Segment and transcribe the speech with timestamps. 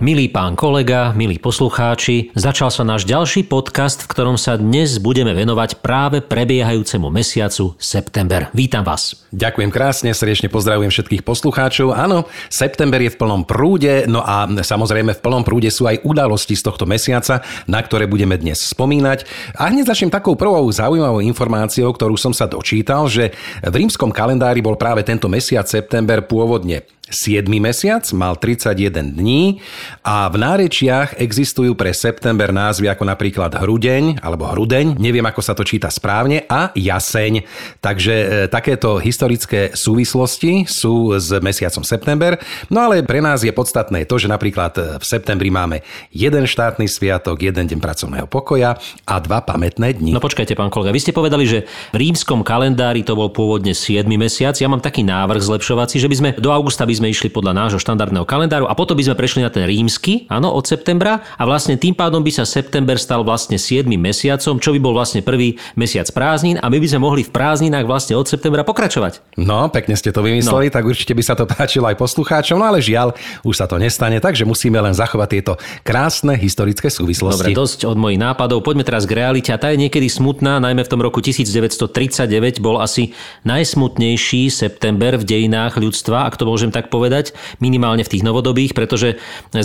[0.00, 5.36] Milý pán kolega, milí poslucháči, začal sa náš ďalší podcast, v ktorom sa dnes budeme
[5.36, 8.48] venovať práve prebiehajúcemu mesiacu september.
[8.56, 9.28] Vítam vás.
[9.28, 11.92] Ďakujem krásne, srdečne pozdravujem všetkých poslucháčov.
[11.92, 16.56] Áno, september je v plnom prúde, no a samozrejme v plnom prúde sú aj udalosti
[16.56, 19.28] z tohto mesiaca, na ktoré budeme dnes spomínať.
[19.60, 24.64] A hneď začnem takou prvou zaujímavou informáciou, ktorú som sa dočítal, že v rímskom kalendári
[24.64, 27.42] bol práve tento mesiac september pôvodne 7.
[27.58, 29.58] mesiac, mal 31 dní
[30.00, 35.52] a v nárečiach existujú pre september názvy ako napríklad hrudeň alebo hrudeň, neviem ako sa
[35.56, 37.44] to číta správne, a jaseň.
[37.80, 42.36] Takže e, takéto historické súvislosti sú s mesiacom september,
[42.68, 45.80] no ale pre nás je podstatné to, že napríklad e, v septembri máme
[46.12, 50.16] jeden štátny sviatok, jeden deň pracovného pokoja a dva pamätné dni.
[50.16, 54.04] No počkajte, pán kolega, vy ste povedali, že v rímskom kalendári to bol pôvodne 7.
[54.20, 54.52] mesiac.
[54.56, 57.80] Ja mám taký návrh zlepšovací, že by sme do augusta by sme išli podľa nášho
[57.80, 59.79] štandardného kalendáru a potom by sme prešli na ten rímsky,
[60.28, 64.70] áno, od septembra a vlastne tým pádom by sa september stal vlastne 7 mesiacom, čo
[64.74, 68.26] by bol vlastne prvý mesiac prázdnin a my by sme mohli v prázdninách vlastne od
[68.26, 69.38] septembra pokračovať.
[69.40, 70.74] No, pekne ste to vymysleli, no.
[70.74, 73.14] tak určite by sa to páčilo aj poslucháčom, no ale žiaľ,
[73.46, 75.52] už sa to nestane, takže musíme len zachovať tieto
[75.86, 77.52] krásne historické súvislosti.
[77.52, 78.64] Dobre, dosť od mojich nápadov.
[78.66, 82.82] Poďme teraz k realite a tá je niekedy smutná, najmä v tom roku 1939 bol
[82.82, 83.12] asi
[83.46, 89.20] najsmutnejší september v dejinách ľudstva, ak to môžem tak povedať minimálne v tých novodobých, pretože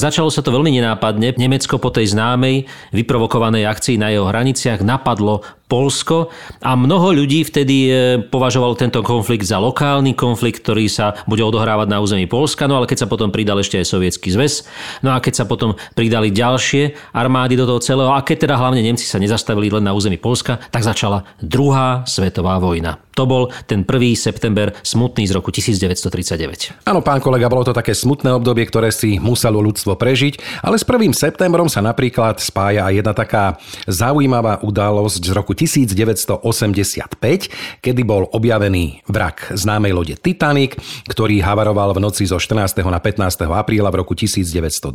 [0.06, 1.34] začalo sa to veľmi nenápadne.
[1.34, 6.30] Nemecko po tej známej vyprovokovanej akcii na jeho hraniciach napadlo Polsko
[6.62, 7.92] a mnoho ľudí vtedy e,
[8.30, 12.86] považovalo tento konflikt za lokálny konflikt, ktorý sa bude odohrávať na území Polska, no ale
[12.86, 14.70] keď sa potom pridal ešte aj Sovietský zväz,
[15.02, 18.86] no a keď sa potom pridali ďalšie armády do toho celého a keď teda hlavne
[18.86, 23.02] Nemci sa nezastavili len na území Polska, tak začala druhá svetová vojna.
[23.16, 24.12] To bol ten 1.
[24.20, 26.84] september smutný z roku 1939.
[26.84, 30.84] Áno, pán kolega, bolo to také smutné obdobie, ktoré si muselo ľudstvo prežiť, ale s
[30.84, 31.16] 1.
[31.16, 33.56] septembrom sa napríklad spája aj jedna taká
[33.88, 40.76] zaujímavá udalosť z roku 1985, kedy bol objavený vrak známej lode Titanic,
[41.08, 42.84] ktorý havaroval v noci zo 14.
[42.84, 43.48] na 15.
[43.48, 44.92] apríla v roku 1912.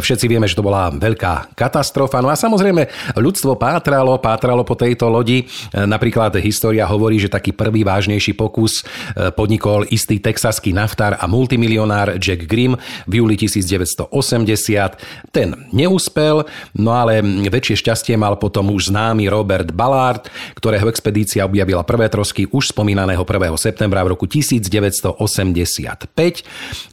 [0.00, 2.24] Všetci vieme, že to bola veľká katastrofa.
[2.24, 2.88] No a samozrejme,
[3.20, 5.44] ľudstvo pátralo, pátralo po tejto lodi.
[5.76, 12.16] Napríklad história hovorí, že taký prvý vážnejší pokus e, podnikol istý texaský naftár a multimilionár
[12.16, 14.08] Jack Grimm v júli 1980.
[15.34, 16.46] Ten neúspel,
[16.78, 22.06] no ale väčšie šťastie mal potom už známy Robert Robert Ballard, ktorého expedícia objavila prvé
[22.06, 23.50] trosky už spomínaného 1.
[23.58, 26.06] septembra v roku 1985.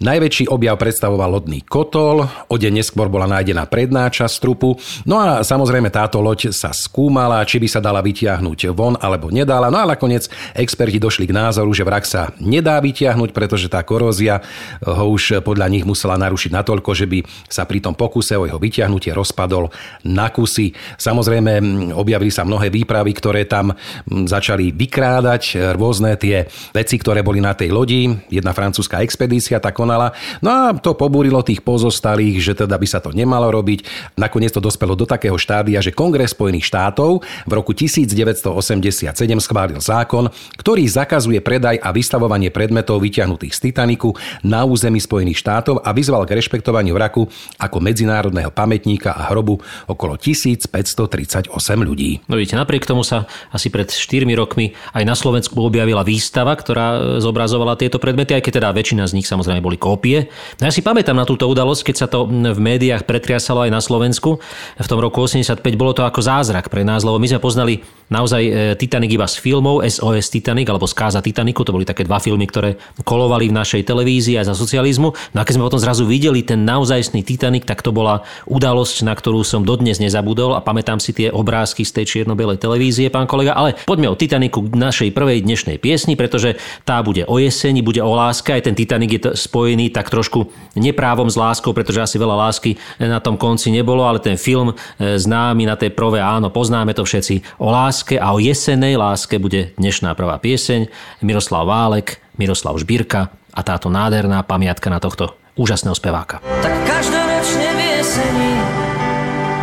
[0.01, 4.73] Najväčší objav predstavoval lodný kotol, o deň neskôr bola nájdená predná časť trupu,
[5.05, 9.69] no a samozrejme táto loď sa skúmala, či by sa dala vytiahnuť von alebo nedala,
[9.69, 10.25] no a nakoniec
[10.57, 14.41] experti došli k názoru, že vrak sa nedá vytiahnuť, pretože tá korózia
[14.81, 17.21] ho už podľa nich musela narušiť natoľko, že by
[17.53, 19.69] sa pri tom pokuse o jeho vytiahnutie rozpadol
[20.09, 20.73] na kusy.
[20.97, 21.61] Samozrejme
[21.93, 23.75] objavili sa mnohé výpravy, ktoré tam
[24.07, 28.07] začali vykrádať, rôzne tie veci, ktoré boli na tej lodi.
[28.31, 30.15] Jedna francúzska expedícia tak konala.
[30.39, 33.83] No a to pobúrilo tých pozostalých, že teda by sa to nemalo robiť.
[34.15, 39.11] Nakoniec to dospelo do takého štádia, že Kongres Spojených štátov v roku 1987
[39.43, 44.15] schválil zákon, ktorý zakazuje predaj a vystavovanie predmetov vyťahnutých z Titaniku
[44.47, 47.25] na území Spojených štátov a vyzval k rešpektovaniu vraku
[47.57, 49.59] ako medzinárodného pamätníka a hrobu
[49.89, 51.49] okolo 1538
[51.81, 52.21] ľudí.
[52.29, 57.19] No vidíte, napriek tomu sa asi pred 4 rokmi aj na Slovensku objavila výstava, ktorá
[57.19, 60.29] zobrazovala tieto predmety, aj keď teda väčšina z nich samozrejme boli kópie.
[60.61, 63.81] No ja si pamätám na túto udalosť, keď sa to v médiách pretriasalo aj na
[63.81, 64.39] Slovensku.
[64.77, 68.43] V tom roku 85 bolo to ako zázrak pre nás, lebo my sme poznali naozaj
[68.43, 72.47] e, Titanic iba z filmov, SOS Titanic alebo Skáza Titaniku, to boli také dva filmy,
[72.47, 75.11] ktoré kolovali v našej televízii aj za socializmu.
[75.35, 79.13] No a keď sme potom zrazu videli ten naozajstný Titanic, tak to bola udalosť, na
[79.13, 83.55] ktorú som dodnes nezabudol a pamätám si tie obrázky z tej čierno-bielej televízie, pán kolega,
[83.55, 88.03] ale poďme o Titaniku k našej prvej dnešnej piesni, pretože tá bude o jeseni, bude
[88.03, 92.35] o láske, aj ten Titanic je spojený tak trošku neprávom s láskou, pretože asi veľa
[92.35, 96.91] lásky na tom konci nebolo, ale ten film e, známy na tej prove, áno, poznáme
[96.91, 100.91] to všetci, o láske a o jesenej láske bude dnešná prvá pieseň.
[101.23, 106.43] Miroslav Válek, Miroslav Žbírka a táto nádherná pamiatka na tohto úžasného speváka.
[106.59, 108.51] Tak každoročne v jeseni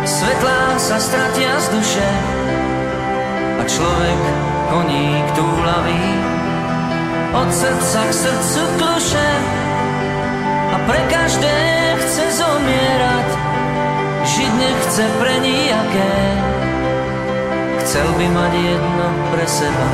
[0.05, 2.34] svetlá sa stratia z duše
[3.67, 4.21] človek
[4.71, 6.05] koník túlavý.
[7.35, 9.29] Od srdca k srdcu kluše
[10.71, 11.55] a pre každé
[11.99, 13.27] chce zomierať.
[14.25, 16.15] Žiť nechce pre nijaké
[17.85, 19.87] chcel by mať jedno pre seba.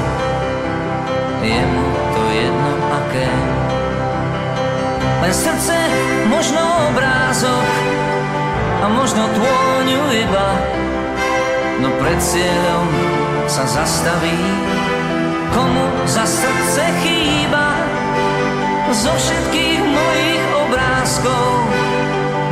[1.43, 1.85] Je mu
[2.15, 3.29] to jedno aké.
[5.21, 5.77] Len srdce,
[6.25, 7.67] možno obrázok
[8.81, 10.49] a možno tvoňu iba,
[11.83, 12.87] no pred cieľom
[13.51, 14.39] sa zastaví,
[15.51, 17.67] komu za srdce chýba.
[18.95, 21.51] Zo všetkých mojich obrázkov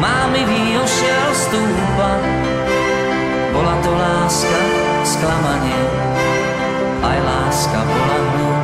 [0.03, 2.11] má mi výošiel stúpa.
[3.55, 4.59] Bola to láska,
[5.07, 5.83] sklamanie,
[6.99, 8.58] aj láska bola hlúpa.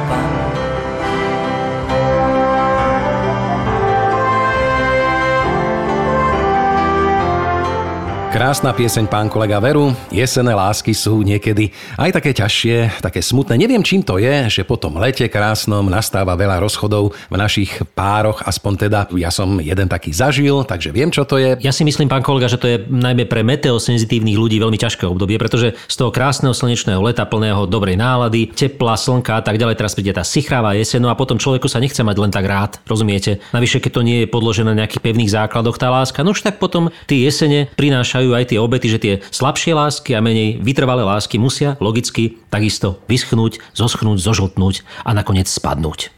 [8.35, 9.95] Krásna pieseň, pán kolega Veru.
[10.11, 13.55] Jesené lásky sú niekedy aj také ťažšie, také smutné.
[13.55, 18.43] Neviem, čím to je, že po tom lete krásnom nastáva veľa rozchodov v našich pároch,
[18.43, 21.55] aspoň teda ja som jeden taký zažil, takže viem, čo to je.
[21.63, 25.39] Ja si myslím, pán kolega, že to je najmä pre meteosenzitívnych ľudí veľmi ťažké obdobie,
[25.39, 29.95] pretože z toho krásneho slnečného leta plného dobrej nálady, tepla, slnka a tak ďalej, teraz
[29.95, 33.39] príde tá sichravá jeseň, no a potom človeku sa nechce mať len tak rád, rozumiete?
[33.55, 36.59] Navyše, keď to nie je podložené na nejakých pevných základoch tá láska, no už tak
[36.59, 41.05] potom tie jesene prinášajú majú aj tie obety, že tie slabšie lásky a menej vytrvalé
[41.05, 46.14] lásky musia logicky takisto vyschnúť, zoschnúť, zožltnúť a nakoniec spadnúť.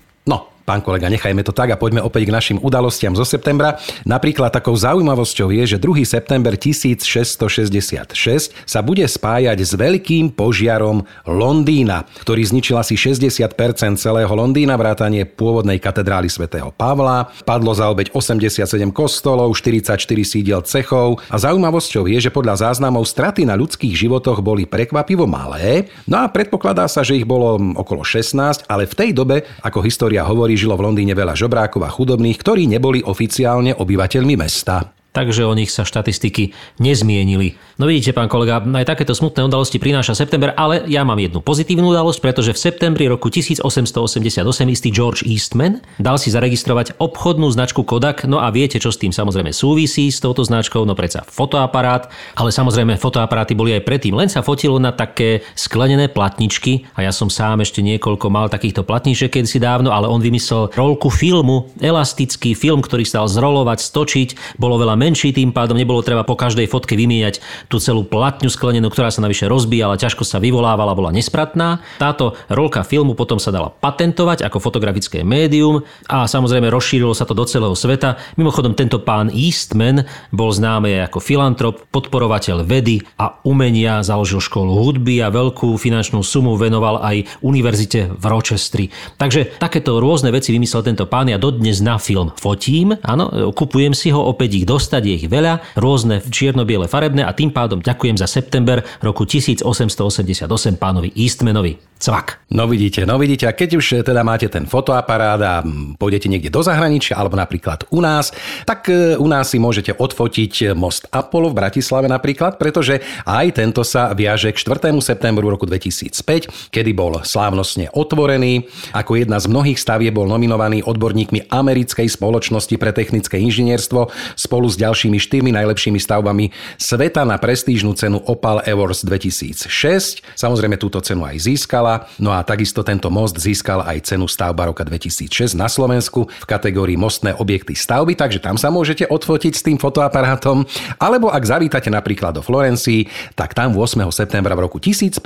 [0.67, 3.79] Pán kolega, nechajme to tak a poďme opäť k našim udalostiam zo septembra.
[4.03, 6.03] Napríklad takou zaujímavosťou je, že 2.
[6.03, 13.47] september 1666 sa bude spájať s veľkým požiarom Londýna, ktorý zničil asi 60%
[13.95, 17.31] celého Londýna, vrátanie pôvodnej katedrály svätého Pavla.
[17.47, 23.47] Padlo za obeď 87 kostolov, 44 sídiel cechov a zaujímavosťou je, že podľa záznamov straty
[23.47, 28.67] na ľudských životoch boli prekvapivo malé, no a predpokladá sa, že ich bolo okolo 16,
[28.67, 32.65] ale v tej dobe, ako história hovorí, žilo v Londýne veľa žobrákov a chudobných, ktorí
[32.65, 37.57] neboli oficiálne obyvateľmi mesta takže o nich sa štatistiky nezmienili.
[37.77, 41.93] No vidíte, pán kolega, aj takéto smutné udalosti prináša september, ale ja mám jednu pozitívnu
[41.93, 48.25] udalosť, pretože v septembri roku 1888 istý George Eastman dal si zaregistrovať obchodnú značku Kodak,
[48.25, 52.49] no a viete, čo s tým samozrejme súvisí s touto značkou, no predsa fotoaparát, ale
[52.49, 56.89] samozrejme fotoaparáty boli aj predtým, len sa fotilo na také sklenené platničky.
[56.97, 61.13] A ja som sám ešte niekoľko mal takýchto platniček kedysi dávno, ale on vymyslel rolku
[61.13, 66.35] filmu, elastický film, ktorý sa zrolovať, stočiť, bolo veľa menší, tým pádom nebolo treba po
[66.35, 67.39] každej fotke vymieňať
[67.71, 71.79] tú celú platňu sklenenú, ktorá sa navyše rozbíjala, ťažko sa vyvolávala, bola nespratná.
[71.95, 77.31] Táto rolka filmu potom sa dala patentovať ako fotografické médium a samozrejme rozšírilo sa to
[77.31, 78.19] do celého sveta.
[78.35, 80.03] Mimochodom tento pán Eastman
[80.35, 86.59] bol známy ako filantrop, podporovateľ vedy a umenia, založil školu hudby a veľkú finančnú sumu
[86.59, 88.91] venoval aj univerzite v Rochestri.
[89.15, 91.31] Takže takéto rôzne veci vymyslel tento pán.
[91.31, 95.75] Ja dodnes na film fotím, áno, kupujem si ho, opäť ich dostať je ich veľa,
[95.75, 100.47] rôzne čierno-biele farebné a tým pádom ďakujem za september roku 1888
[100.79, 101.75] pánovi Eastmanovi.
[101.97, 102.45] Cvak.
[102.53, 105.53] No vidíte, no vidíte, a keď už teda máte ten fotoaparát a
[105.97, 108.31] pôjdete niekde do zahraničia, alebo napríklad u nás,
[108.69, 113.81] tak e, u nás si môžete odfotiť most Apollo v Bratislave napríklad, pretože aj tento
[113.81, 114.93] sa viaže k 4.
[115.01, 118.69] septembru roku 2005, kedy bol slávnostne otvorený.
[118.93, 124.77] Ako jedna z mnohých stavie bol nominovaný odborníkmi Americkej spoločnosti pre technické inžinierstvo spolu s
[124.77, 130.23] ďalšími štyrmi najlepšími stavbami sveta na prestížnu cenu Opal Awards 2006.
[130.37, 132.07] Samozrejme túto cenu aj získala získala.
[132.19, 136.99] No a takisto tento most získal aj cenu stavba roka 2006 na Slovensku v kategórii
[136.99, 140.67] mostné objekty stavby, takže tam sa môžete odfotiť s tým fotoaparátom.
[140.99, 144.03] Alebo ak zavítate napríklad do Florencii, tak tam 8.
[144.11, 145.23] septembra v roku 1504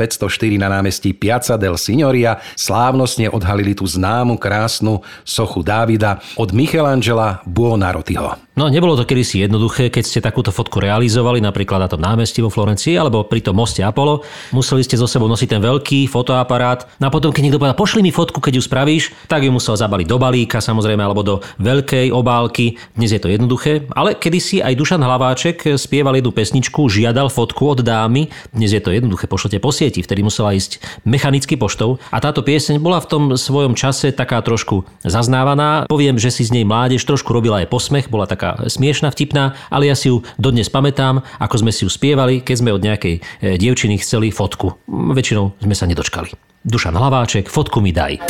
[0.62, 8.52] na námestí Piazza del Signoria slávnostne odhalili tú známu krásnu sochu Dávida od Michelangela Buonarrotiho.
[8.52, 12.52] No nebolo to kedysi jednoduché, keď ste takúto fotku realizovali, napríklad na tom námestí vo
[12.52, 14.28] Florencii alebo pri tom moste Apollo.
[14.52, 16.51] Museli ste zo sebou nosiť ten veľký fotoaparát.
[17.00, 19.80] No a potom, keď niekto povedal, pošli mi fotku, keď ju spravíš, tak ju musel
[19.80, 22.76] zabaliť do balíka samozrejme alebo do veľkej obálky.
[22.98, 27.86] Dnes je to jednoduché, ale kedysi aj Dušan Hlaváček spieval jednu pesničku, žiadal fotku od
[27.86, 28.28] dámy.
[28.52, 32.02] Dnes je to jednoduché, pošlete po sieti, vtedy musela ísť mechanicky poštou.
[32.12, 35.86] A táto pieseň bola v tom svojom čase taká trošku zaznávaná.
[35.88, 39.88] Poviem, že si z nej mládež trošku robila aj posmech, bola taká smiešná, vtipná, ale
[39.88, 43.60] ja si ju dodnes pamätám, ako sme si ju spievali, keď sme od nejakej e,
[43.62, 44.74] dievčiny chceli fotku.
[44.90, 46.41] Väčšinou sme sa nedočkali.
[46.62, 48.22] Dušan Hlaváček, fotku mi daj.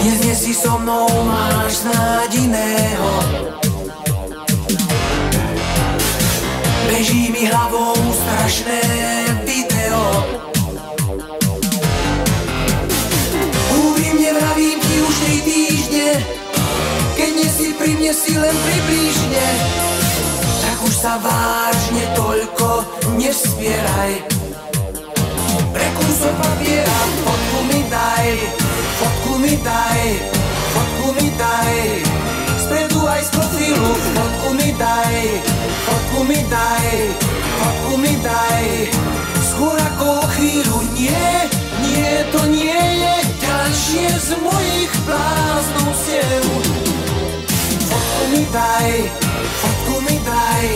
[0.00, 3.10] Dnes nie si so mnou, máš snáď iného.
[6.88, 8.80] Beží mi hlavou strašné
[9.44, 10.00] video.
[13.68, 16.08] Húbi mne, vravím ti už tri týždne,
[17.20, 19.48] keď nie si pri mne si len približne
[20.64, 22.68] Tak už sa vážne toľko
[23.20, 24.24] nespieraj
[25.76, 25.88] Pre
[26.32, 27.27] papiera
[27.98, 28.28] daj,
[28.98, 30.02] fotku mi daj,
[30.74, 31.74] fotku mi daj.
[32.62, 35.16] Spredu aj z profilu, fotku mi daj,
[35.86, 36.88] fotku mi daj,
[37.58, 38.66] fotku mi daj.
[39.50, 41.30] Skôr ako o chvíľu, nie,
[41.82, 46.44] nie, to nie je ďalšie z mojich bláznou siev.
[47.88, 48.90] Fotku mi daj,
[49.62, 50.66] fotku mi daj,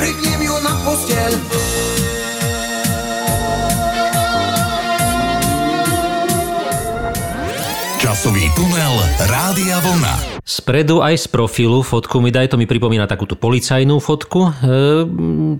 [0.00, 0.31] prikni
[8.72, 8.96] tunel
[9.28, 10.40] Rádia Vlna.
[10.48, 14.48] Spredu aj z profilu fotku mi daj, to mi pripomína takúto policajnú fotku.
[14.48, 14.50] E,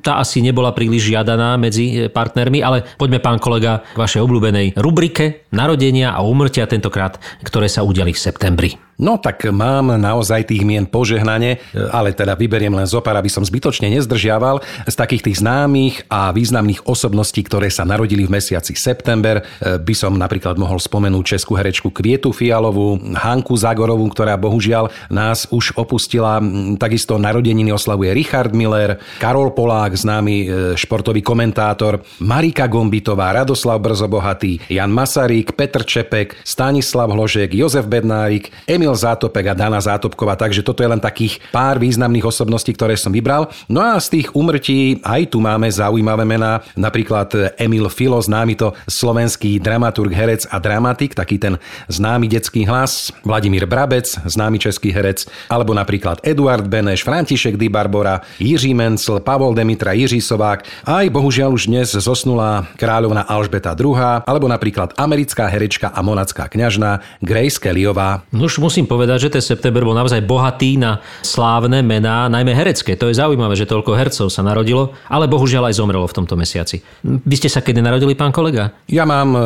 [0.01, 5.45] tá asi nebola príliš žiadaná medzi partnermi, ale poďme pán kolega k vašej obľúbenej rubrike
[5.53, 8.71] Narodenia a umrtia tentokrát, ktoré sa udiali v septembri.
[9.03, 11.59] No tak mám naozaj tých mien požehnanie,
[11.91, 16.87] ale teda vyberiem len zopár, aby som zbytočne nezdržiaval z takých tých známych a významných
[16.87, 19.43] osobností, ktoré sa narodili v mesiaci september.
[19.59, 25.75] By som napríklad mohol spomenúť českú herečku Kvietu Fialovú, Hanku Zagorovú, ktorá bohužiaľ nás už
[25.75, 26.39] opustila.
[26.79, 30.47] Takisto narodeniny oslavuje Richard Miller, Karol Polák, známy e,
[30.79, 38.92] športový komentátor, Marika Gombitová, Radoslav Brzobohatý, Jan Masarík, Petr Čepek, Stanislav Hložek, Jozef Bednárik, Emil
[38.93, 43.09] Emil Zátopek a Dana Zátopková, takže toto je len takých pár významných osobností, ktoré som
[43.09, 43.49] vybral.
[43.73, 48.77] No a z tých umrtí aj tu máme zaujímavé mená, napríklad Emil Filo, známy to
[48.85, 51.57] slovenský dramaturg, herec a dramatik, taký ten
[51.89, 58.21] známy detský hlas, Vladimír Brabec, známy český herec, alebo napríklad Eduard Beneš, František Di Barbora,
[58.37, 63.97] Jiří Mencel, Pavol Demitra, Jiří Sovák, aj bohužiaľ už dnes zosnula kráľovna Alžbeta II,
[64.29, 68.29] alebo napríklad americká herečka a monacká kňažná Grace Kellyová.
[68.29, 72.97] No už musím povedať, že ten september bol naozaj bohatý na slávne mená, najmä herecké.
[72.97, 76.81] To je zaujímavé, že toľko hercov sa narodilo, ale bohužiaľ aj zomrelo v tomto mesiaci.
[77.05, 78.73] Vy ste sa kedy narodili, pán kolega?
[78.89, 79.41] Ja mám e,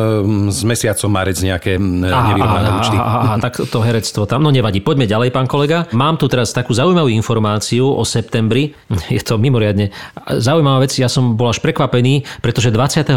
[0.47, 2.95] s mesiacom marec nejaké nevyrovnané účty.
[2.95, 4.79] Aha, aha, tak to herectvo tam, no nevadí.
[4.79, 5.91] Poďme ďalej, pán kolega.
[5.91, 8.79] Mám tu teraz takú zaujímavú informáciu o septembri.
[9.11, 9.91] Je to mimoriadne
[10.39, 10.95] zaujímavá vec.
[10.95, 13.11] Ja som bol až prekvapený, pretože 28.9.,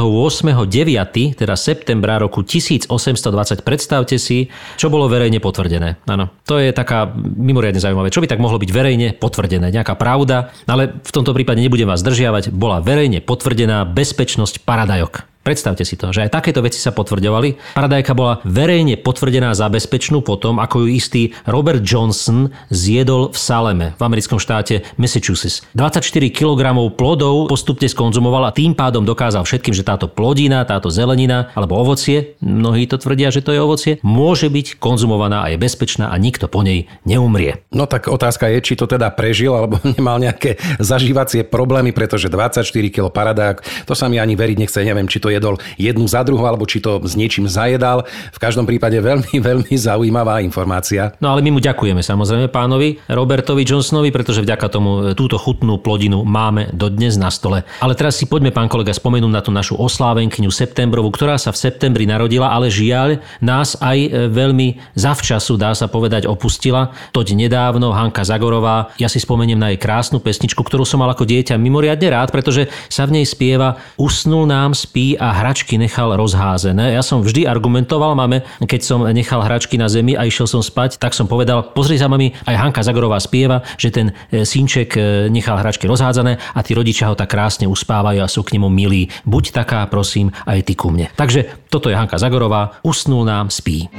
[1.38, 6.00] teda septembra roku 1820, predstavte si, čo bolo verejne potvrdené.
[6.09, 8.09] Áno, to je taká mimoriadne zaujímavé.
[8.09, 9.69] Čo by tak mohlo byť verejne potvrdené?
[9.69, 12.50] Nejaká pravda, ale v tomto prípade nebudem vás zdržiavať.
[12.52, 15.29] Bola verejne potvrdená bezpečnosť paradajok.
[15.50, 17.75] Predstavte si to, že aj takéto veci sa potvrdovali.
[17.75, 23.99] Paradajka bola verejne potvrdená za bezpečnú potom, ako ju istý Robert Johnson zjedol v Saleme
[23.99, 25.66] v americkom štáte Massachusetts.
[25.75, 31.50] 24 kg plodov postupne skonzumoval a tým pádom dokázal všetkým, že táto plodina, táto zelenina
[31.59, 36.14] alebo ovocie, mnohí to tvrdia, že to je ovocie, môže byť konzumovaná a je bezpečná
[36.14, 37.66] a nikto po nej neumrie.
[37.75, 42.62] No tak otázka je, či to teda prežil alebo nemal nejaké zažívacie problémy, pretože 24
[42.71, 46.44] kg paradajok, to sa mi ani veriť nechce, neviem, či to jedol jednu za druhou,
[46.44, 48.04] alebo či to s niečím zajedal.
[48.37, 51.16] V každom prípade veľmi, veľmi zaujímavá informácia.
[51.25, 55.80] No ale my mu ďakujeme samozrejme pánovi Robertovi Johnsonovi, pretože vďaka tomu e, túto chutnú
[55.80, 57.64] plodinu máme dodnes na stole.
[57.80, 61.61] Ale teraz si poďme, pán kolega, spomenúť na tú našu oslávenkyňu septembrovú, ktorá sa v
[61.64, 66.92] septembri narodila, ale žiaľ nás aj e, veľmi zavčasu, dá sa povedať, opustila.
[67.14, 71.25] Toť nedávno Hanka Zagorová, ja si spomeniem na jej krásnu pesničku, ktorú som mal ako
[71.25, 76.97] dieťa mimoriadne rád, pretože sa v nej spieva Usnul nám spí a hračky nechal rozházené.
[76.97, 80.97] Ja som vždy argumentoval, máme, keď som nechal hračky na zemi a išiel som spať,
[80.97, 85.00] tak som povedal, pozri sa mami, aj Hanka Zagorová spieva, že ten e, synček e,
[85.29, 89.12] nechal hračky rozhádzané a tí rodičia ho tak krásne uspávajú a sú k nemu milí.
[89.29, 91.12] Buď taká, prosím, aj ty ku mne.
[91.12, 93.93] Takže toto je Hanka Zagorová, usnul nám, spí.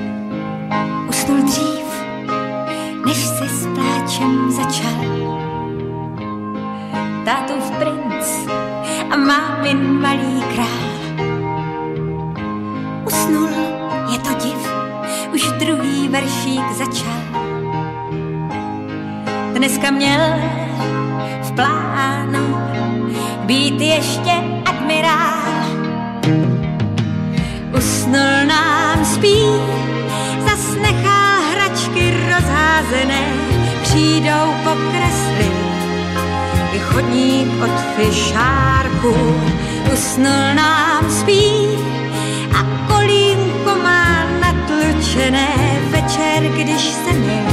[1.05, 1.87] Usnul dřív,
[3.05, 4.99] než si s pláčem začal.
[7.25, 8.27] Tátův princ
[9.11, 10.90] a mámin malý král
[13.11, 13.49] usnul,
[14.11, 14.61] je to div,
[15.33, 17.19] už druhý veršík začal.
[19.53, 20.21] Dneska měl
[21.41, 22.57] v plánu
[23.45, 24.31] být ještě
[24.65, 25.51] admirál.
[27.77, 29.43] Usnul nám spí,
[30.39, 33.23] zas nechá hračky rozházené,
[33.81, 35.61] přijdou pokreslit
[36.73, 39.15] i chodník od fišárku.
[39.93, 41.67] Usnul nám spí,
[43.71, 45.47] kolínko má natlučené
[45.91, 47.45] večer, když se ne,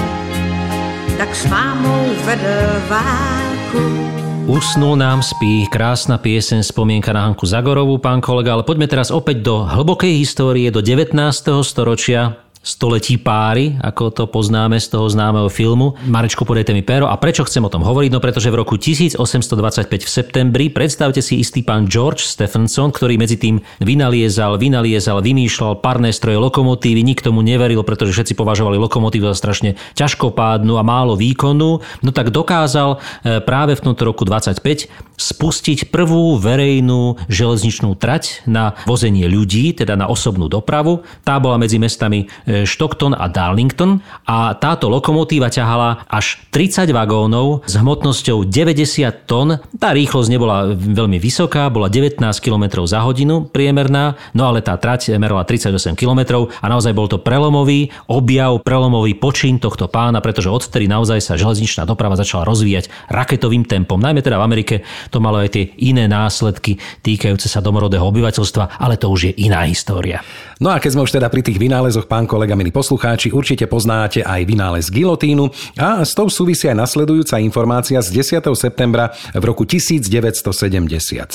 [1.19, 4.09] tak s mámou vedl válku.
[4.47, 9.45] Usnul nám spí, krásna piesen, spomienka na Hanku Zagorovú, pán kolega, ale poďme teraz opäť
[9.45, 11.13] do hlbokej histórie, do 19.
[11.61, 15.95] storočia století páry, ako to poznáme z toho známeho filmu.
[16.05, 17.09] Marečku, podajte mi péro.
[17.09, 18.11] A prečo chcem o tom hovoriť?
[18.12, 23.38] No pretože v roku 1825 v septembri predstavte si istý pán George Stephenson, ktorý medzi
[23.41, 29.37] tým vynaliezal, vynaliezal, vymýšľal parné stroje lokomotívy, nikto mu neveril, pretože všetci považovali lokomotívu za
[29.38, 31.81] strašne ťažkopádnu a málo výkonnú.
[32.03, 38.79] No tak dokázal e, práve v tomto roku 25 spustiť prvú verejnú železničnú trať na
[38.87, 41.03] vozenie ľudí, teda na osobnú dopravu.
[41.27, 47.67] Tá bola medzi mestami e, Stockton a Darlington a táto lokomotíva ťahala až 30 vagónov
[47.67, 49.59] s hmotnosťou 90 tón.
[49.77, 55.19] Tá rýchlosť nebola veľmi vysoká, bola 19 km za hodinu priemerná, no ale tá trať
[55.19, 60.87] merala 38 km a naozaj bol to prelomový objav, prelomový počin tohto pána, pretože odtedy
[60.87, 63.99] naozaj sa železničná doprava začala rozvíjať raketovým tempom.
[63.99, 64.75] Najmä teda v Amerike
[65.11, 69.65] to malo aj tie iné následky týkajúce sa domorodého obyvateľstva, ale to už je iná
[69.65, 70.21] história.
[70.59, 74.27] No a keď sme už teda pri tých vynálezoch, pán kolega, milí poslucháči, určite poznáte
[74.27, 75.47] aj vynález gilotínu
[75.79, 78.11] a s tou súvisí aj nasledujúca informácia z
[78.43, 78.43] 10.
[78.59, 81.31] septembra v roku 1977,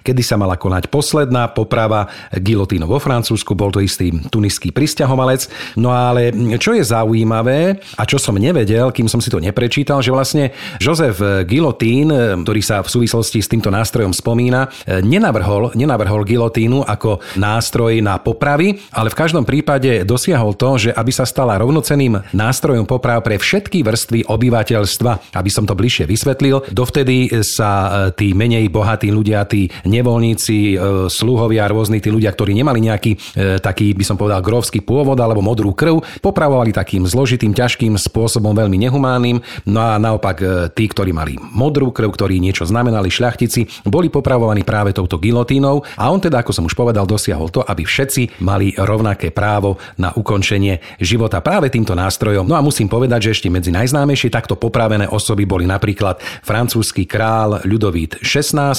[0.00, 5.52] kedy sa mala konať posledná poprava gilotínov vo Francúzsku, bol to istý tuniský pristahovalec.
[5.76, 10.16] No ale čo je zaujímavé a čo som nevedel, kým som si to neprečítal, že
[10.16, 12.08] vlastne Jozef Gilotín,
[12.40, 14.72] ktorý sa v súvislosti s týmto nástrojom spomína,
[15.04, 21.12] nenavrhol, nenavrhol gilotínu ako nástroj na popravy, ale v každom prípade dosiahol to, že aby
[21.12, 25.36] sa stala rovnoceným nástrojom poprav pre všetky vrstvy obyvateľstva.
[25.36, 30.76] Aby som to bližšie vysvetlil, dovtedy sa e, tí menej bohatí ľudia, tí nevoľníci, e,
[31.10, 33.18] sluhovia, rôzni tí ľudia, ktorí nemali nejaký e,
[33.58, 38.78] taký, by som povedal, grovský pôvod alebo modrú krv, popravovali takým zložitým, ťažkým spôsobom, veľmi
[38.88, 39.42] nehumánnym.
[39.68, 40.38] No a naopak
[40.72, 46.12] tí, ktorí mali modrú krv, ktorí niečo znamenali, šľachtici, boli popravovaní práve touto gilotínou a
[46.12, 51.00] on teda, ako som už povedal, dosiahol to, aby všetci mali rovnaké právo na ukončenie
[51.00, 52.44] života práve týmto nástrojom.
[52.44, 57.62] No a musím povedať, že ešte medzi najznámejšie takto popravené osoby boli napríklad francúzsky král
[57.64, 58.76] Ľudovít XVI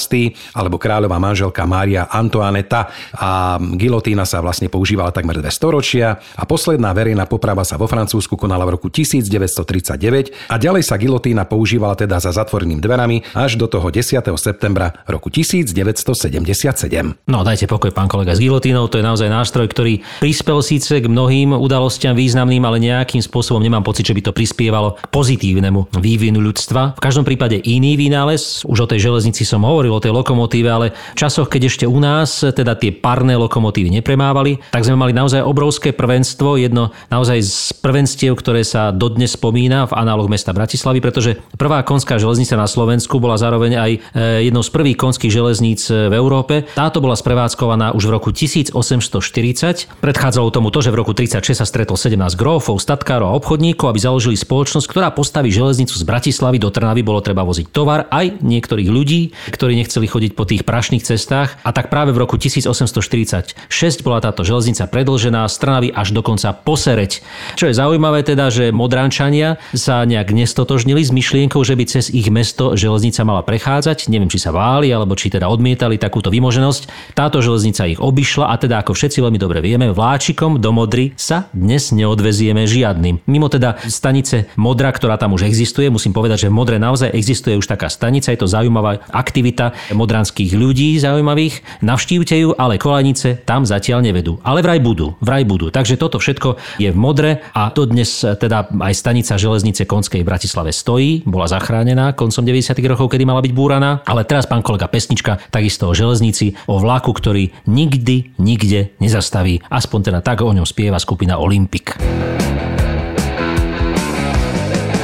[0.53, 6.93] alebo kráľová manželka Mária Antoaneta a gilotína sa vlastne používala takmer dve storočia a posledná
[6.93, 12.21] verejná poprava sa vo Francúzsku konala v roku 1939 a ďalej sa gilotína používala teda
[12.21, 14.21] za zatvorenými dverami až do toho 10.
[14.37, 17.17] septembra roku 1977.
[17.25, 21.09] No dajte pokoj, pán kolega, s gilotínou, to je naozaj nástroj, ktorý prispel síce k
[21.09, 26.37] mnohým udalostiam významným, ale nejakým spôsobom nemám pocit, že by to prispievalo k pozitívnemu vývinu
[26.37, 26.93] ľudstva.
[26.93, 30.93] V každom prípade iný vynález, už o tej železnici som hovoril, o tej lokomotíve, ale
[30.93, 35.41] v časoch, keď ešte u nás teda tie parné lokomotívy nepremávali, tak sme mali naozaj
[35.41, 41.41] obrovské prvenstvo, jedno naozaj z prvenstiev, ktoré sa dodnes spomína v análoch mesta Bratislavy, pretože
[41.57, 43.99] prvá konská železnica na Slovensku bola zároveň aj e,
[44.43, 46.67] jednou z prvých konských železníc v Európe.
[46.75, 50.01] Táto bola sprevádzkovaná už v roku 1840 40.
[50.01, 53.99] Predchádzalo tomu to, že v roku 36 sa stretlo 17 grófov, statkárov a obchodníkov, aby
[54.01, 57.05] založili spoločnosť, ktorá postaví železnicu z Bratislavy do Trnavy.
[57.05, 61.59] Bolo treba voziť tovar aj niektorých ľudí, ktorí nechceli chodiť po tých prašných cestách.
[61.61, 63.53] A tak práve v roku 1846
[64.01, 67.21] bola táto železnica predlžená z Trnavy až dokonca posereť.
[67.59, 72.31] Čo je zaujímavé teda, že Modrančania sa nejak nestotožnili s myšlienkou, že by cez ich
[72.33, 73.66] mesto železnica mala prechádzať.
[74.07, 77.11] Neviem, či sa váli, alebo či teda odmietali takúto vymoženosť.
[77.11, 81.51] Táto železnica ich obišla a teda ako všetci veľmi dobre vieme, vláčikom do Modry sa
[81.51, 83.27] dnes neodvezieme žiadnym.
[83.27, 87.59] Mimo teda stanice Modra, ktorá tam už existuje, musím povedať, že v Modre naozaj existuje
[87.59, 91.83] už taká stanica, je to zaujímavá aktivita modranských ľudí zaujímavých.
[91.83, 94.39] Navštívte ju, ale kolanice tam zatiaľ nevedú.
[94.47, 95.75] Ale vraj budú, vraj budú.
[95.75, 100.29] Takže toto všetko je v Modre a to dnes teda aj stanica železnice Konskej v
[100.31, 102.79] Bratislave stojí, bola zachránená koncom 90.
[102.87, 104.05] rokov, kedy mala byť búraná.
[104.05, 109.65] Ale teraz pán kolega Pesnička takisto o železnici, o vlaku, ktorý nikdy, nikde nezastaví.
[109.73, 111.97] Aspoň teda tak o ňom spieva skupina Olympic.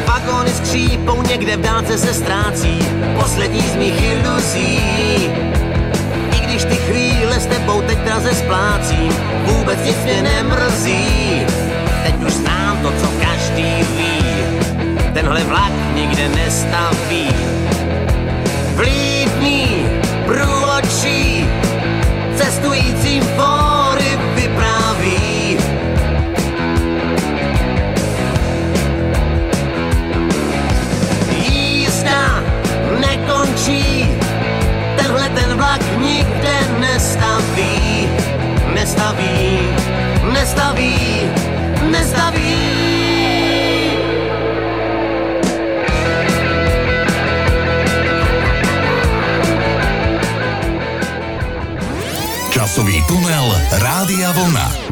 [0.06, 3.03] Vagóny skřípou, někde v dálce se ztrácí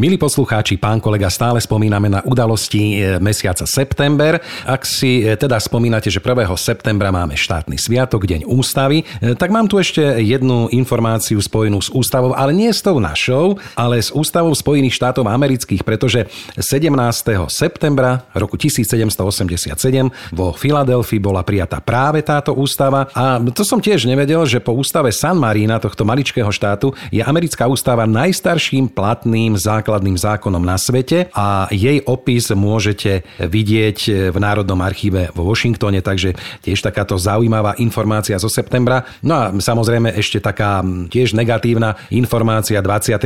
[0.01, 4.41] Milí poslucháči, pán kolega, stále spomíname na udalosti e, mesiaca september.
[4.65, 6.41] Ak si e, teda spomínate, že 1.
[6.57, 11.93] septembra máme štátny sviatok, Deň ústavy, e, tak mám tu ešte jednu informáciu spojenú s
[11.93, 16.25] ústavou, ale nie s tou našou, ale s ústavou Spojených štátov amerických, pretože
[16.57, 16.89] 17.
[17.53, 19.77] septembra roku 1787
[20.33, 25.13] vo Filadelfii bola prijatá práve táto ústava a to som tiež nevedel, že po ústave
[25.13, 29.59] San Marina, tohto maličkého štátu, je americká ústava najstarší najstarším platným
[29.91, 36.32] základným zákonom na svete a jej opis môžete vidieť v Národnom archíve vo Washingtone, takže
[36.63, 39.04] tiež takáto zaujímavá informácia zo septembra.
[39.19, 40.80] No a samozrejme ešte taká
[41.12, 43.19] tiež negatívna informácia 29.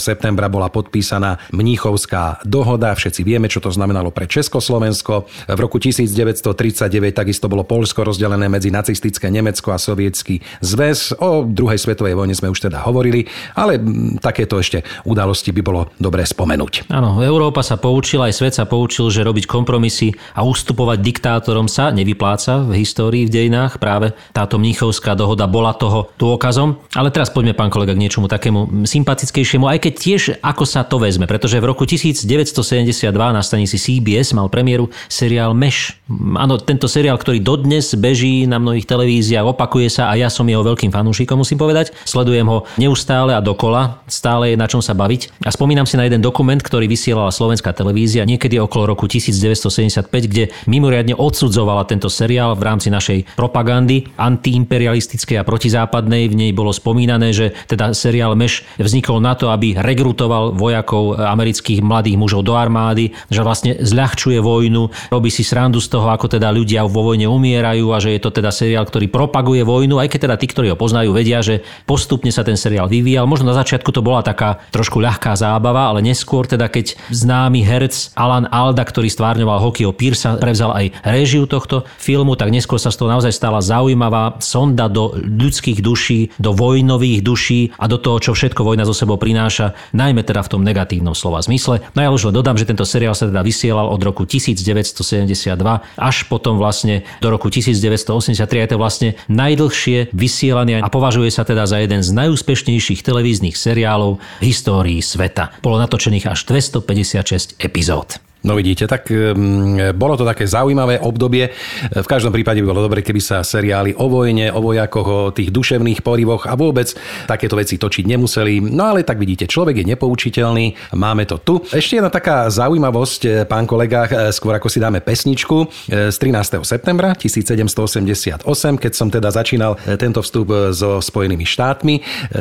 [0.00, 2.96] septembra bola podpísaná Mníchovská dohoda.
[2.96, 5.28] Všetci vieme, čo to znamenalo pre Československo.
[5.52, 11.20] V roku 1939 takisto bolo Polsko rozdelené medzi nacistické Nemecko a sovietský zväz.
[11.20, 13.76] O druhej svetovej vojne sme už teda hovorili, ale
[14.24, 16.86] takéto ešte udalosti by bolo dobré spomenúť.
[16.86, 21.90] Áno, Európa sa poučila, aj svet sa poučil, že robiť kompromisy a ustupovať diktátorom sa
[21.90, 23.82] nevypláca v histórii, v dejinách.
[23.82, 26.78] Práve táto mníchovská dohoda bola toho dôkazom.
[26.94, 31.02] Ale teraz poďme, pán kolega, k niečomu takému sympatickejšiemu, aj keď tiež ako sa to
[31.02, 35.98] vezme, pretože v roku 1972 na stanici CBS mal premiéru seriál Meš.
[36.38, 40.62] Áno, tento seriál, ktorý dodnes beží na mnohých televíziách, opakuje sa a ja som jeho
[40.62, 41.90] veľkým fanúšikom, musím povedať.
[42.06, 44.04] Sledujem ho neustále a dokola.
[44.06, 45.42] Stále je na čom sa baviť.
[45.42, 50.52] A spomínam si na jeden dokument, ktorý vysielala slovenská televízia niekedy okolo roku 1975, kde
[50.68, 56.28] mimoriadne odsudzovala tento seriál v rámci našej propagandy antiimperialistickej a protizápadnej.
[56.30, 61.80] V nej bolo spomínané, že teda seriál Meš vznikol na to, aby rekrutoval vojakov amerických
[61.80, 66.52] mladých mužov do armády, že vlastne zľahčuje vojnu, robí si srandu z toho, ako teda
[66.52, 70.20] ľudia vo vojne umierajú a že je to teda seriál, ktorý propaguje vojnu, aj keď
[70.28, 73.24] teda tí, ktorí ho poznajú, vedia, že postupne sa ten seriál vyvíjal.
[73.24, 78.10] Možno na začiatku to bola taká trošku ľahká zábava, ale neskôr teda keď známy herec
[78.18, 82.98] Alan Alda, ktorý stvárňoval Hokio Piersa, prevzal aj réžiu tohto filmu, tak neskôr sa z
[82.98, 88.32] toho naozaj stala zaujímavá sonda do ľudských duší, do vojnových duší a do toho, čo
[88.34, 91.82] všetko vojna zo sebou prináša, najmä teda v tom negatívnom slova zmysle.
[91.94, 95.54] No ja už len dodám, že tento seriál sa teda vysielal od roku 1972
[95.96, 98.42] až potom vlastne do roku 1983.
[98.42, 104.18] Je to vlastne najdlhšie vysielaný a považuje sa teda za jeden z najúspešnejších televíznych seriálov
[104.40, 105.56] histórii sveta.
[105.66, 108.22] Bolo natočených až 256 epizód.
[108.44, 111.50] No vidíte, tak um, bolo to také zaujímavé obdobie.
[111.90, 115.50] V každom prípade by bolo dobre, keby sa seriály o vojne, o vojakoch, o tých
[115.50, 116.92] duševných porivoch a vôbec
[117.26, 118.62] takéto veci točiť nemuseli.
[118.70, 121.58] No ale tak vidíte, človek je nepoučiteľný, máme to tu.
[121.74, 126.16] Ešte jedna taká zaujímavosť, eh, pán kolega, eh, skôr ako si dáme pesničku eh, z
[126.20, 126.62] 13.
[126.62, 131.94] septembra 1788, keď som teda začínal tento vstup so Spojenými štátmi,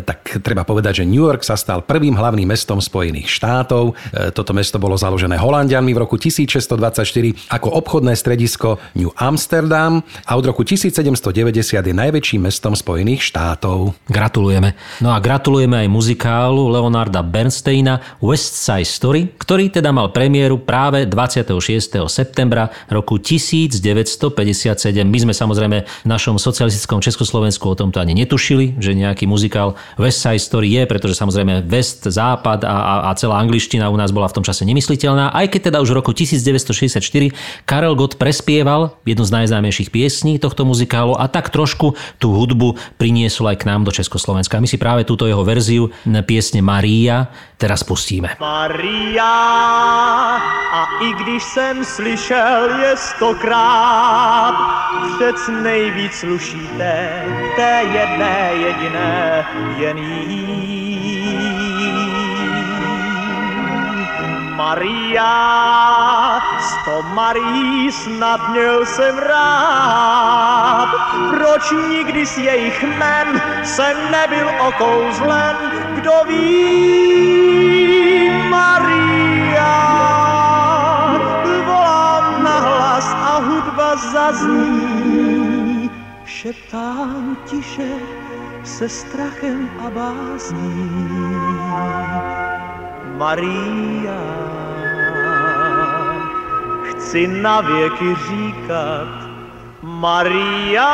[0.05, 3.97] tak treba povedať, že New York sa stal prvým hlavným mestom Spojených štátov.
[4.33, 5.37] Toto mesto bolo založené
[5.85, 12.41] Holandianmi v roku 1624 ako obchodné stredisko New Amsterdam a od roku 1790 je najväčším
[12.49, 13.93] mestom Spojených štátov.
[14.09, 14.73] Gratulujeme.
[15.05, 21.05] No a gratulujeme aj muzikálu Leonarda Bernsteina West Side Story, ktorý teda mal premiéru práve
[21.05, 21.53] 26.
[22.09, 24.25] septembra roku 1957.
[25.05, 30.25] My sme samozrejme v našom socialistickom Československu o tomto ani netušili, že nejaký muzikál West
[30.25, 34.25] Side Story je, pretože samozrejme West, Západ a, a, a celá angličtina u nás bola
[34.31, 37.31] v tom čase nemysliteľná, aj keď teda už v roku 1964
[37.65, 43.51] Karel Gott prespieval jednu z najznámejších piesní tohto muzikálu a tak trošku tú hudbu priniesol
[43.51, 44.59] aj k nám do Československa.
[44.59, 45.89] My si práve túto jeho verziu
[46.25, 48.35] piesne Maria teraz pustíme.
[48.39, 49.35] Maria,
[50.73, 54.55] a i když jsem slyšel je stokrát,
[55.15, 57.23] přec nejvíc slušíte
[57.55, 59.45] té jedné jediné
[59.77, 61.64] jen jí.
[64.55, 65.31] Maria,
[66.59, 70.89] sto Marí snad měl jsem rád.
[71.29, 75.55] Proč nikdy z jejich men jsem nebyl okouzlen,
[75.95, 77.65] kdo ví,
[78.49, 79.75] Maria.
[81.65, 85.91] Volám na hlas a hudba zazní,
[86.25, 87.91] šeptám tiše
[88.63, 91.25] se strachem a bázní.
[93.17, 94.19] Maria.
[96.83, 99.29] Chci na věky říkat
[99.81, 100.91] Maria.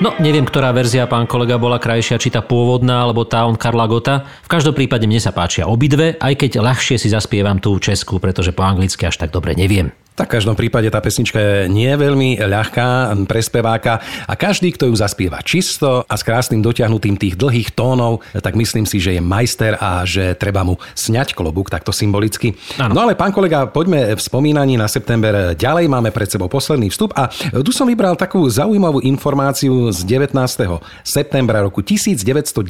[0.00, 3.84] No, neviem, ktorá verzia, pán kolega, bola krajšia, či tá pôvodná, alebo tá on Karla
[3.84, 4.24] Gota.
[4.40, 8.56] V každom prípade mne sa páčia obidve, aj keď ľahšie si zaspievam tú českú, pretože
[8.56, 9.92] po anglicky až tak dobre neviem.
[10.18, 14.92] Tak v každom prípade tá pesnička je nie veľmi ľahká pre speváka a každý, kto
[14.92, 19.22] ju zaspieva čisto a s krásnym dotiahnutým tých dlhých tónov, tak myslím si, že je
[19.24, 22.52] majster a že treba mu sňať klobúk takto symbolicky.
[22.76, 22.92] Ano.
[22.92, 25.88] No ale pán kolega, poďme v spomínaní na september ďalej.
[25.88, 27.32] Máme pred sebou posledný vstup a
[27.64, 30.36] tu som vybral takú zaujímavú informáciu z 19.
[31.00, 32.60] septembra roku 1991,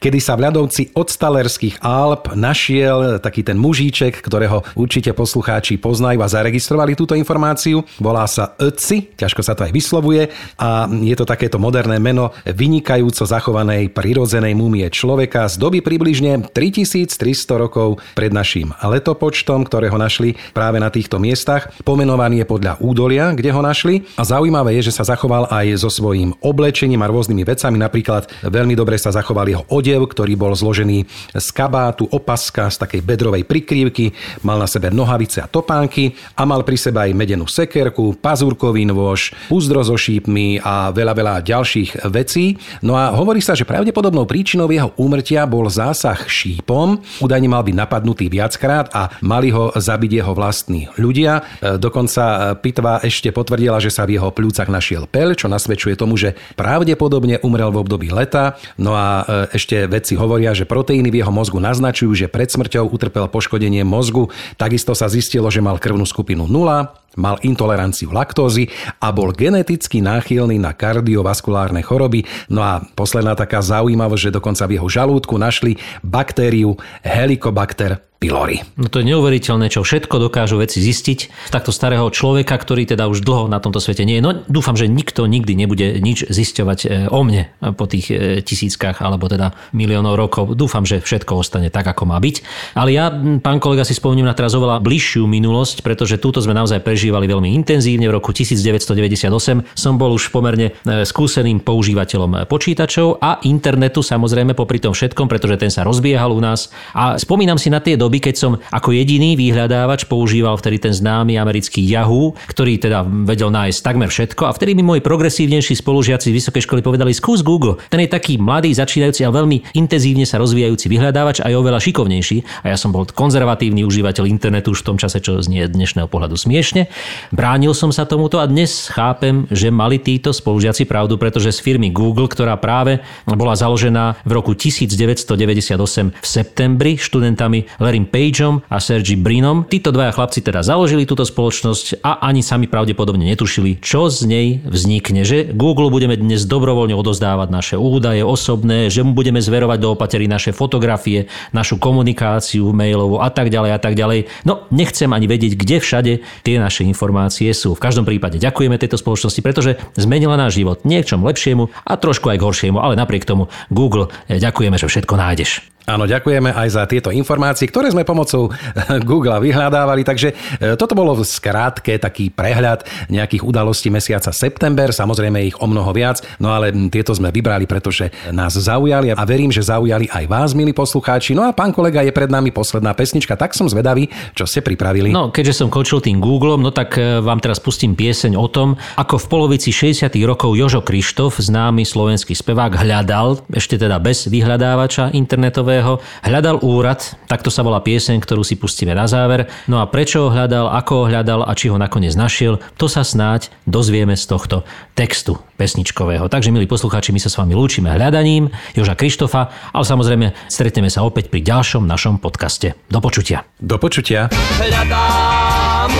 [0.00, 6.20] kedy sa v ľadovci od Stalerských Alp našiel taký ten mužíček, ktorého určite poslucháči poznajú
[6.20, 7.80] a zaregistrovali túto informáciu.
[7.96, 10.28] Volá sa Ötzi, ťažko sa to aj vyslovuje
[10.60, 17.16] a je to takéto moderné meno vynikajúco zachovanej prirodzenej múmie človeka z doby približne 3300
[17.56, 21.72] rokov pred našim letopočtom, ktorého našli práve na týchto miestach.
[21.88, 25.88] Pomenovaný je podľa údolia, kde ho našli a zaujímavé je, že sa zachoval aj so
[25.88, 27.80] svojím oblečením a rôznymi vecami.
[27.80, 33.00] Napríklad veľmi dobre sa zachoval jeho odev, ktorý bol zložený z kabátu, opaska, z takej
[33.00, 34.12] bedrovej prikrývky,
[34.44, 38.82] mal na sebe nohavice a topánky topánky a mal pri sebe aj medenú sekerku, pazúrkový
[38.90, 42.58] nôž, púzdro so šípmi a veľa, veľa ďalších vecí.
[42.82, 46.98] No a hovorí sa, že pravdepodobnou príčinou jeho úmrtia bol zásah šípom.
[47.22, 51.46] Údajne mal byť napadnutý viackrát a mali ho zabiť jeho vlastní ľudia.
[51.62, 55.94] E, dokonca e, pitva ešte potvrdila, že sa v jeho pľúcach našiel pel, čo nasvedčuje
[55.94, 58.58] tomu, že pravdepodobne umrel v období leta.
[58.82, 62.90] No a e, ešte vedci hovoria, že proteíny v jeho mozgu naznačujú, že pred smrťou
[62.90, 64.26] utrpel poškodenie mozgu.
[64.58, 68.70] Takisto sa zistilo, že mal krvnú skupinu 0, mal intoleranciu laktózy
[69.02, 72.22] a bol geneticky náchylný na kardiovaskulárne choroby.
[72.48, 75.74] No a posledná taká zaujímavosť, že dokonca v jeho žalúdku našli
[76.06, 78.66] baktériu Helicobacter pylori.
[78.74, 83.22] No to je neuveriteľné, čo všetko dokážu veci zistiť takto starého človeka, ktorý teda už
[83.22, 84.22] dlho na tomto svete nie je.
[84.26, 88.98] No dúfam, že nikto nikdy nebude nič zisťovať e, o mne po tých e, tisíckach
[89.06, 90.58] alebo teda miliónov rokov.
[90.58, 92.36] Dúfam, že všetko ostane tak, ako má byť.
[92.74, 96.82] Ale ja, pán kolega, si spomínam na teraz oveľa bližšiu minulosť, pretože túto sme naozaj
[97.08, 98.04] prežívali veľmi intenzívne.
[98.12, 99.32] V roku 1998
[99.72, 105.56] som bol už pomerne e, skúseným používateľom počítačov a internetu samozrejme popri tom všetkom, pretože
[105.56, 106.68] ten sa rozbiehal u nás.
[106.92, 111.40] A spomínam si na tie doby, keď som ako jediný vyhľadávač používal vtedy ten známy
[111.40, 116.36] americký Yahoo, ktorý teda vedel nájsť takmer všetko a vtedy mi moji progresívnejší spolužiaci z
[116.36, 117.80] vysokej školy povedali skús Google.
[117.88, 122.68] Ten je taký mladý, začínajúci a veľmi intenzívne sa rozvíjajúci vyhľadávač a je oveľa šikovnejší.
[122.68, 126.36] A ja som bol konzervatívny užívateľ internetu už v tom čase, čo znie dnešného pohľadu
[126.36, 126.90] smiešne.
[127.28, 131.92] Bránil som sa tomuto a dnes chápem, že mali títo spolužiaci pravdu, pretože z firmy
[131.92, 138.78] Google, ktorá práve bola založená v roku 1998 v septembri študentami Larry Larrym Pageom a
[138.78, 139.66] Sergi Brinom.
[139.66, 144.46] Títo dvaja chlapci teda založili túto spoločnosť a ani sami pravdepodobne netušili, čo z nej
[144.62, 145.26] vznikne.
[145.26, 150.30] Že Google budeme dnes dobrovoľne odozdávať naše údaje osobné, že mu budeme zverovať do opatery
[150.30, 154.30] naše fotografie, našu komunikáciu mailovú a tak ďalej a tak ďalej.
[154.46, 156.12] No, nechcem ani vedieť, kde všade
[156.46, 157.76] tie naše informácie sú.
[157.76, 161.92] V každom prípade ďakujeme tejto spoločnosti, pretože zmenila náš život nie k čom lepšiemu a
[161.94, 165.77] trošku aj k horšiemu, ale napriek tomu Google eh, ďakujeme, že všetko nájdeš.
[165.88, 168.52] Áno, ďakujeme aj za tieto informácie, ktoré sme pomocou
[169.08, 170.04] Google vyhľadávali.
[170.04, 170.28] Takže
[170.60, 174.92] e, toto bolo v skrátke taký prehľad nejakých udalostí mesiaca september.
[174.92, 179.48] Samozrejme ich o mnoho viac, no ale tieto sme vybrali, pretože nás zaujali a verím,
[179.48, 181.32] že zaujali aj vás, milí poslucháči.
[181.32, 185.08] No a pán kolega, je pred nami posledná pesnička, tak som zvedavý, čo ste pripravili.
[185.08, 188.76] No, keďže som končil tým Googlom, no tak e, vám teraz pustím pieseň o tom,
[189.00, 190.12] ako v polovici 60.
[190.28, 196.98] rokov Jožo Krištof, známy slovenský spevák, hľadal, ešte teda bez vyhľadávača internetového ktorého hľadal úrad,
[197.30, 199.46] takto sa volá pieseň, ktorú si pustíme na záver.
[199.70, 203.06] No a prečo ho hľadal, ako ho hľadal a či ho nakoniec našiel, to sa
[203.06, 204.66] snáď dozvieme z tohto
[204.98, 206.26] textu pesničkového.
[206.26, 211.06] Takže, milí poslucháči, my sa s vami lúčime hľadaním Joža Krištofa, ale samozrejme stretneme sa
[211.06, 212.74] opäť pri ďalšom našom podcaste.
[212.90, 213.46] Do počutia.
[213.62, 214.26] Do počutia.
[214.58, 215.94] Hľadám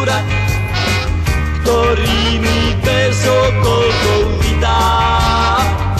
[0.00, 0.24] úrad,
[1.60, 4.80] ktorý mi bez okolkov vydá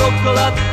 [0.00, 0.69] doklad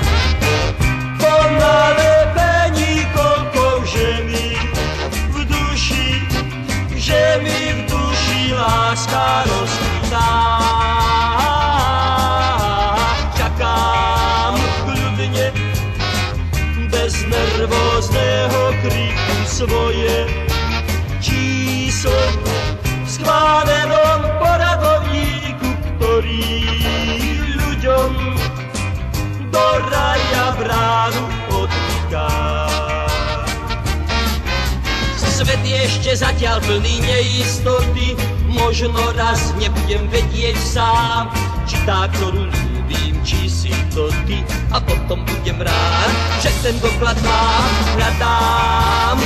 [36.07, 38.15] ešte zatiaľ plný neistoty,
[38.47, 41.27] Možno raz nebudem vedieť sám,
[41.67, 44.39] či tá, ktorú ľúbim, či si to ty.
[44.71, 49.19] A potom budem rád, že ten doklad mám, hľadám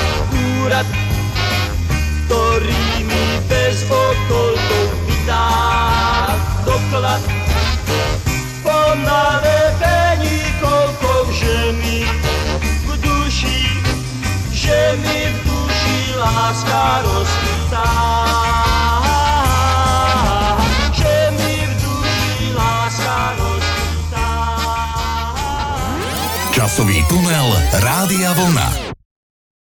[0.58, 0.90] úrad,
[2.26, 5.54] ktorý mi bez okolkov vydá
[6.66, 7.22] doklad.
[8.66, 11.30] Po nalepení koľko,
[16.22, 17.88] láska rozkvitá.
[20.94, 21.16] Že
[22.56, 24.30] láska rozkvitá.
[26.52, 28.91] Časový tunel Rádia Vlna.